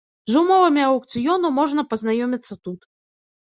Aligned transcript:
З 0.31 0.37
умовамі 0.39 0.81
аўкцыёну 0.87 1.53
можна 1.59 1.87
пазнаёміцца 1.95 2.61
тут. 2.67 2.93